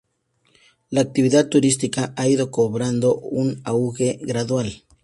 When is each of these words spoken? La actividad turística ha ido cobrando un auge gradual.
La 0.89 1.01
actividad 1.01 1.47
turística 1.47 2.11
ha 2.17 2.27
ido 2.27 2.49
cobrando 2.49 3.17
un 3.19 3.61
auge 3.65 4.17
gradual. 4.23 4.83